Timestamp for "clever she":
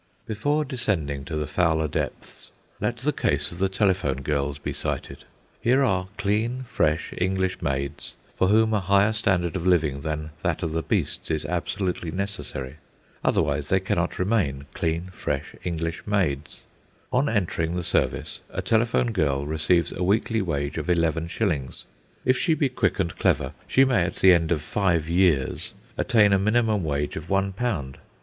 23.19-23.85